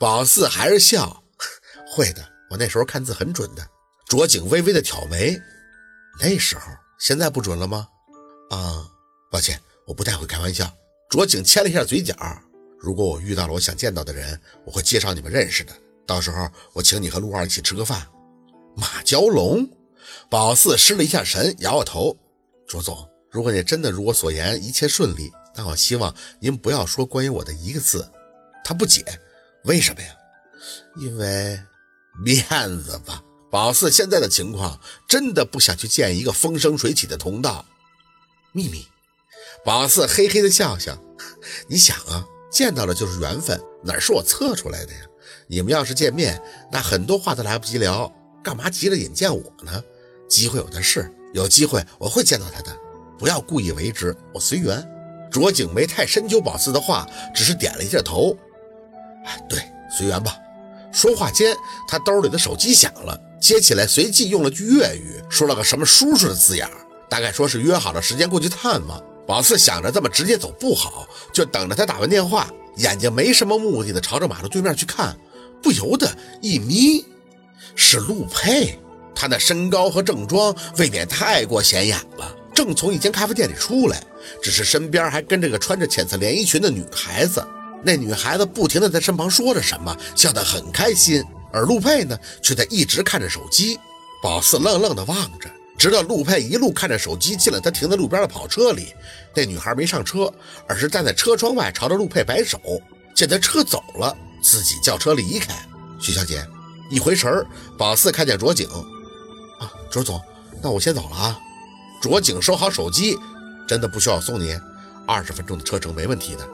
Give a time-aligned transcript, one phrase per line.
[0.00, 1.22] 宝四还是笑，
[1.86, 3.62] 会的，我那时候看字很准的。
[4.06, 5.38] 卓景微微的挑眉，
[6.18, 6.62] 那时候，
[6.98, 7.86] 现在不准了吗？
[8.48, 8.88] 啊，
[9.30, 10.72] 抱歉，我不太会开玩笑。
[11.10, 12.16] 卓景牵了一下嘴角，
[12.78, 15.72] 如果我遇到了我想见到的人，我会介绍你们认识的。
[16.06, 18.06] 到时候我请你和陆二一起吃个饭。
[18.74, 19.68] 马蛟龙，
[20.30, 22.16] 宝四失了一下神，摇摇头。
[22.66, 28.10] 卓总，如果你真的如我所言，一切顺利，那我希望您不要说关于我的一个字。
[28.64, 29.04] 他不解，
[29.64, 30.08] 为什么呀？
[30.96, 31.58] 因为
[32.24, 32.44] 面
[32.82, 33.22] 子吧。
[33.50, 37.64] 宝四现在的情况，真的不想去见一个风生水起的同道。
[38.52, 38.86] 秘密。
[39.64, 40.96] 宝四嘿嘿的笑笑，
[41.66, 45.00] 你想啊，见到了就是缘分，哪是我测出来的呀？
[45.48, 48.10] 你们要是见面，那很多话都来不及聊，
[48.42, 49.82] 干嘛急着引见我呢？
[50.28, 52.74] 机会有的是，有机会我会见到他的，
[53.18, 54.88] 不要故意为之，我随缘。
[55.30, 58.36] 卓景没太深究宝四的话，只是点了一下头。
[59.24, 59.58] 哎，对，
[59.90, 60.36] 随缘吧。
[60.92, 61.54] 说话间，
[61.86, 66.68] 他兜里的手机响了，接起来，随即用了句粤语，说了个什么“叔叔”的字眼，
[67.08, 69.00] 大概说是约好了时间过去探望。
[69.26, 75.16] 宝四想着这么直接走不好，就等着他打完电话，眼睛没什么目的的朝着马路对面去看，
[75.62, 77.04] 不由得一眯，
[77.76, 78.76] 是陆佩。
[79.14, 84.02] 他那身高和正装未免太过显眼了，正从一间咖啡店里出来，
[84.42, 87.46] 只是身边还跟着个穿着浅色连衣裙的女孩子。
[87.82, 93.78] 那女孩子不停地在身旁说着什么，笑得很开心，而陆佩呢，却在一直看着手机。
[94.22, 98.94] 宝四愣愣地望着，直到陆佩一路看着手机进了他停在路边的跑车里。
[99.34, 100.30] 那女孩没上车，
[100.68, 102.60] 而是站在车窗外朝着陆佩摆手。
[103.14, 105.54] 见他车走了，自己叫车离开。
[105.98, 106.46] 徐小姐
[106.90, 107.46] 一回神儿，
[107.78, 108.68] 宝四看见卓景，
[109.58, 110.20] 啊，卓总，
[110.62, 111.38] 那我先走了啊。
[112.00, 113.18] 卓景收好手机，
[113.66, 114.58] 真的不需要我送你，
[115.06, 116.46] 二十分钟的车程没问题的。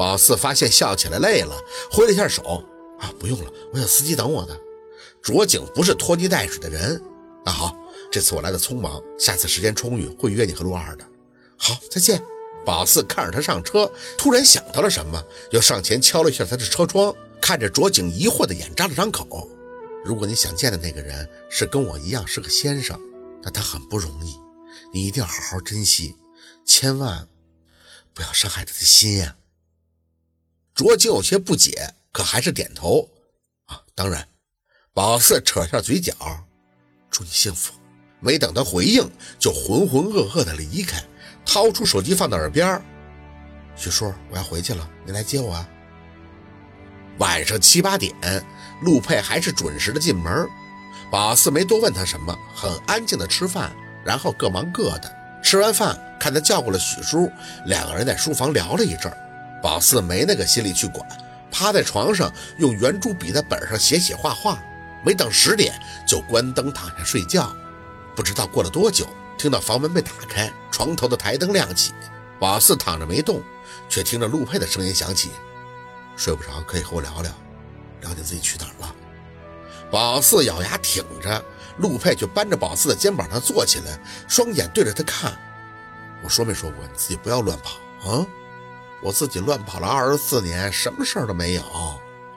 [0.00, 1.54] 宝四发现笑起来累了，
[1.90, 2.64] 挥了一下手，
[2.98, 4.58] 啊，不用了，我有司机等我的。
[5.20, 6.98] 卓景不是拖泥带水的人。
[7.44, 7.76] 那好，
[8.10, 11.04] 这次我来的匆忙，下次时间充裕会约你和陆二的。
[11.58, 12.18] 好，再见。
[12.64, 19.50] 宝四看着他上车，突然想到了什么，又上前敲了一下他的车窗，看着卓景疑惑的眼，张了张口。
[20.02, 22.98] 如果你想见的那个人是跟我一样是个先生，
[23.42, 24.34] 那他很不容易，
[24.94, 26.16] 你一定要好好珍惜，
[26.64, 27.28] 千万
[28.14, 29.36] 不要伤害他的心呀。
[30.74, 33.08] 卓景有些不解，可还是点头。
[33.66, 34.26] 啊，当然。
[34.92, 36.12] 宝四扯下嘴角，
[37.10, 37.72] 祝你幸福。
[38.18, 39.08] 没等他回应，
[39.38, 41.02] 就浑浑噩噩的离开，
[41.46, 42.82] 掏出手机放到耳边。
[43.76, 45.68] 徐叔，我要回去了，你来接我啊。
[47.18, 48.12] 晚上七八点，
[48.82, 50.46] 陆佩还是准时的进门。
[51.10, 55.16] 宝四没多问他什么，很安静的吃饭，然后各忙各的。
[55.42, 57.30] 吃完饭，看他叫过了许叔，
[57.66, 59.10] 两个人在书房聊了一阵。
[59.62, 61.06] 宝四没那个心力去管，
[61.50, 64.58] 趴在床上用圆珠笔在本上写写画画。
[65.02, 67.54] 没等十点就关灯躺下睡觉。
[68.14, 69.06] 不知道过了多久，
[69.38, 71.92] 听到房门被打开，床头的台灯亮起。
[72.38, 73.42] 宝四躺着没动，
[73.88, 75.30] 却听着陆佩的声音响起
[76.16, 77.32] ：“睡不着可以和我聊聊，
[78.02, 78.94] 聊你自己去哪儿了。”
[79.90, 81.42] 宝四咬牙挺着，
[81.78, 85.32] 陆佩却扳着宝四的肩膀上坐起来，双眼对着他看
[86.22, 88.26] ：“我说没说过你自己不要乱跑啊？”
[89.02, 91.62] 我自己乱跑了二十四年，什么事儿都没有。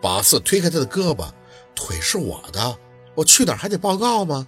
[0.00, 1.30] 宝四推开他的胳膊，
[1.74, 2.78] 腿是我的，
[3.14, 4.46] 我去哪儿还得报告吗？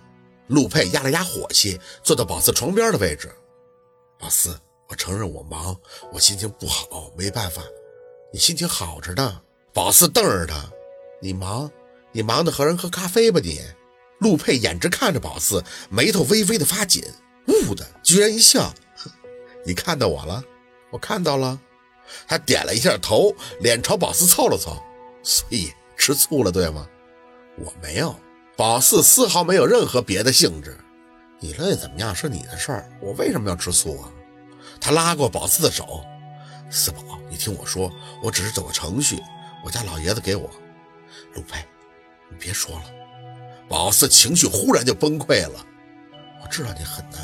[0.49, 3.33] 陆佩压了压火气，坐到宝四床边的位置。
[4.19, 4.59] 宝四，
[4.89, 5.75] 我承认我忙，
[6.12, 7.62] 我心情不好，没办法。
[8.33, 9.41] 你心情好着呢。
[9.73, 10.71] 宝四瞪着他，
[11.21, 11.71] 你忙？
[12.12, 13.61] 你忙的和人喝咖啡吧你？
[14.19, 17.03] 陆佩眼直看着宝四，眉头微微的发紧，
[17.47, 18.73] 兀的居然一笑，
[19.65, 20.44] 你看到我了？
[20.91, 21.59] 我看到了。
[22.27, 24.77] 他点了一下头，脸朝宝四凑了凑，
[25.23, 26.89] 所以吃醋了，对吗？
[27.59, 28.15] 我没有，
[28.56, 30.78] 宝四丝毫没有任何别的兴致。
[31.39, 34.11] 你乐意怎么样是你的事儿，我为什么要吃醋啊？
[34.81, 36.03] 他拉过宝四的手，
[36.71, 37.93] 四宝，你听我说，
[38.23, 39.21] 我只是走个程序，
[39.65, 40.49] 我家老爷子给我。
[41.35, 41.65] 陆佩，
[42.31, 42.85] 你别说了。
[43.69, 45.67] 宝四情绪忽然就崩溃了。
[46.43, 47.20] 我知道你很难，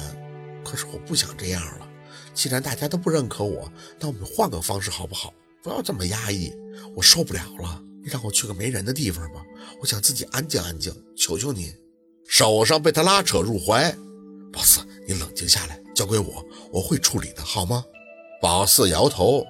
[0.65, 1.88] 可是我不想这样了。
[2.35, 5.33] 既然大家都不认可我，那我们换个方式好不好？
[5.63, 6.53] 不要这么压抑，
[6.95, 7.83] 我受不了了。
[8.03, 9.43] 你让我去个没人的地方吧，
[9.81, 10.95] 我想自己安静安静。
[11.17, 11.75] 求求你！
[12.29, 13.91] 手上被他拉扯入怀，
[14.53, 17.85] 宝四，你冷静下来，交给我，我会处理的，好吗？
[18.41, 19.45] 宝四摇头，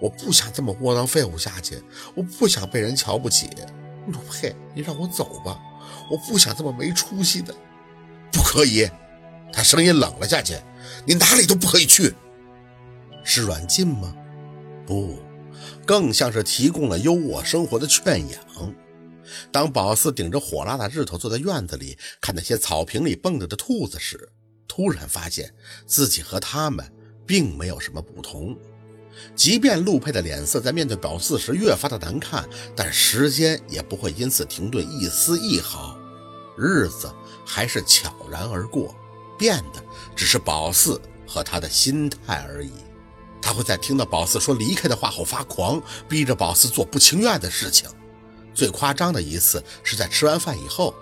[0.00, 1.82] 我不想这么窝囊废物下去，
[2.14, 3.48] 我不想被人瞧不起。
[4.08, 5.58] 陆佩，你让我走吧，
[6.10, 7.54] 我不想这么没出息的。
[8.30, 8.88] 不可以！
[9.52, 10.54] 他声音冷了下去，
[11.04, 12.14] 你哪里都不可以去。
[13.24, 14.14] 是软禁吗？
[14.86, 15.18] 不，
[15.84, 18.74] 更像是提供了优渥生活的圈养。
[19.50, 24.28] 当宝四顶着火辣的日头坐在院子里看那些草坪里蹦跶的兔子时，
[24.68, 25.52] 突然发现
[25.84, 26.88] 自己和他们
[27.26, 28.56] 并没有什么不同。
[29.34, 35.98] 即便陆佩的脸色在面对宝四时越发的难看，但时间也不会因此停顿一丝一毫，
[36.56, 37.10] 日子
[37.44, 38.94] 还是悄然而过，
[39.38, 39.82] 变的
[40.14, 42.72] 只是宝四和他的心态而已。
[43.40, 47.88] 他会在听到宝四说离开的话后发狂，逼着宝四做不情愿的事情。
[48.54, 50.94] 最夸张的一次是在吃完饭以后，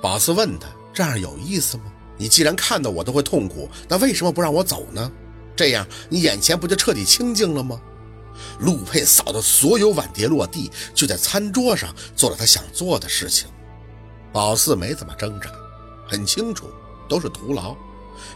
[0.00, 1.84] 宝四问他：“这样有意思吗？
[2.16, 5.10] 你既然看到我都会痛苦，那为什么不让我走呢？
[5.56, 7.80] 这样你眼前不就彻底清静了吗？”
[8.60, 13.48] 陆佩扫的所有碗碟落地，就在餐桌上做了他想做的事情。
[14.32, 15.50] 宝四没怎么挣扎，
[16.06, 16.70] 很清楚
[17.08, 17.74] 都是徒劳，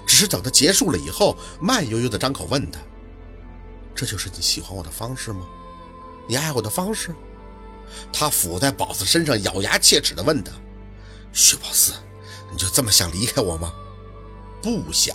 [0.07, 2.81] 只是等他结束了以后，慢悠悠的张口问他
[3.95, 5.47] ：“这就是你喜欢我的方式吗？
[6.29, 7.15] 你爱我的方式？”
[8.13, 10.51] 他伏在宝四身上，咬牙切齿地问他
[11.33, 11.93] ：“薛宝四，
[12.51, 13.73] 你就这么想离开我吗
[14.63, 15.15] ？”“不想，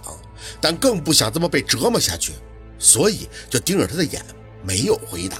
[0.62, 2.33] 但更不想这么被折磨下去，
[2.77, 4.24] 所以就盯着他的眼，
[4.63, 5.38] 没有回答。”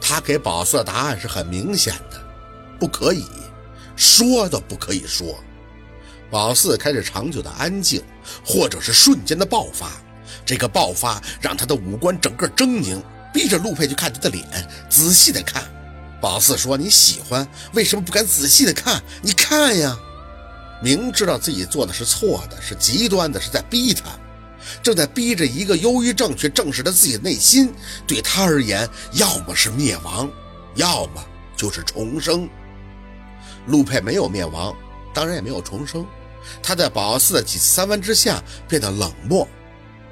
[0.00, 2.20] 他给宝四的答案是很明显的
[2.80, 3.24] ：“不可以
[3.94, 5.38] 说都不可以说。”
[6.32, 8.02] 宝四开始长久的安静，
[8.42, 9.92] 或者是瞬间的爆发。
[10.46, 12.98] 这个爆发让他的五官整个狰狞，
[13.34, 14.42] 逼着陆佩去看他的脸，
[14.88, 15.62] 仔细的看。
[16.22, 19.02] 宝四说：“你喜欢，为什么不敢仔细的看？
[19.20, 19.94] 你看呀，
[20.82, 24.04] 明知道自己做的是错的，是极端的，是在逼他，
[24.82, 27.70] 正在逼着一个忧郁症去正视他自己的内心。
[28.06, 30.30] 对他而言，要么是灭亡，
[30.76, 31.22] 要么
[31.54, 32.48] 就是重生。
[33.66, 34.74] 陆佩没有灭亡，
[35.12, 36.06] 当然也没有重生。
[36.62, 39.46] 他在宝四的几次三番之下变得冷漠，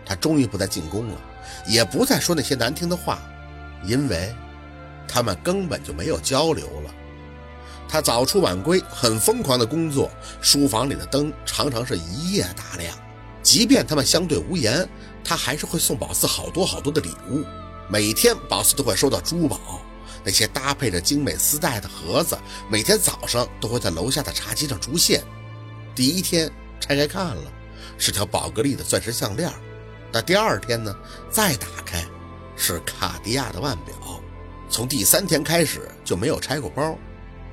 [0.04, 1.20] 他终于不再进攻了，
[1.66, 3.18] 也不再说那些难听的话，
[3.84, 4.34] 因为。”
[5.12, 6.94] 他们根本就没有交流了。
[7.88, 10.08] 他早出晚归，很疯狂的工作。
[10.40, 12.96] 书房里的灯常常是一夜大亮。
[13.42, 14.88] 即便他们相对无言，
[15.24, 17.44] 他还是会送宝四好多好多的礼物。
[17.88, 19.58] 每天宝四都会收到珠宝，
[20.22, 22.38] 那些搭配着精美丝带的盒子，
[22.70, 25.24] 每天早上都会在楼下的茶几上出现。
[26.00, 26.50] 第一天
[26.80, 27.52] 拆开看了，
[27.98, 29.52] 是条宝格丽的钻石项链。
[30.10, 30.96] 那第二天呢？
[31.30, 32.02] 再打开，
[32.56, 33.94] 是卡地亚的腕表。
[34.70, 36.96] 从第三天开始就没有拆过包，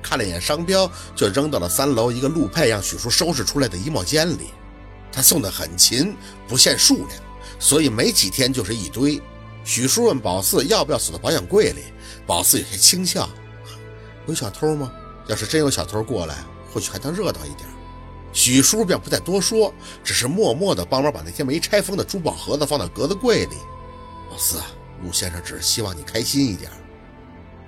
[0.02, 4.48] 看了一眼商标就扔到了三楼一个陆佩让许叔收拾出来的衣帽间里。
[5.12, 6.16] 他送的很勤，
[6.48, 7.20] 不限数量，
[7.58, 9.20] 所以没几天就是一堆。
[9.62, 11.82] 许叔问宝四要不要锁到保险柜里，
[12.26, 13.28] 宝四有些轻笑
[14.26, 14.90] ：“有小偷吗？
[15.26, 16.36] 要是真有小偷过来，
[16.72, 17.68] 或许还能热闹一点。”
[18.32, 19.72] 许叔便不再多说，
[20.04, 23.56] 只是默默地帮忙把那些没拆封的珠宝盒子放到格子柜里。
[24.30, 24.60] 宝四，
[25.02, 26.70] 陆先生只是希望你开心一点。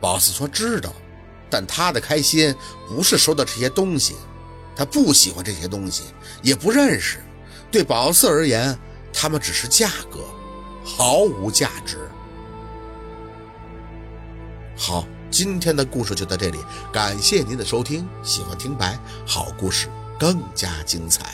[0.00, 0.92] 宝四说：“知道，
[1.48, 2.54] 但他的开心
[2.88, 4.16] 不是收到这些东西，
[4.76, 6.04] 他不喜欢这些东西，
[6.42, 7.18] 也不认识。
[7.70, 8.78] 对宝四而言，
[9.12, 10.20] 他们只是价格，
[10.84, 12.08] 毫无价值。”
[14.76, 16.58] 好，今天的故事就到这里，
[16.92, 18.08] 感谢您的收听。
[18.22, 19.88] 喜欢听白，好故事
[20.20, 21.24] 更加精彩。